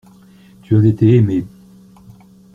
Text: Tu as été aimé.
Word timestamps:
Tu 0.63 0.75
as 0.75 0.83
été 0.83 1.13
aimé. 1.17 1.45